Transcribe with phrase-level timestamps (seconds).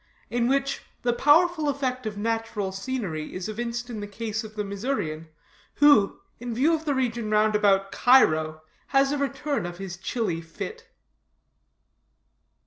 [0.31, 4.63] IN WHICH THE POWERFUL EFFECT OF NATURAL SCENERY IS EVINCED IN THE CASE OF THE
[4.63, 5.27] MISSOURIAN,
[5.75, 10.41] WHO, IN VIEW OF THE REGION ROUND ABOUT CAIRO, HAS A RETURN OF HIS CHILLY
[10.41, 10.89] FIT.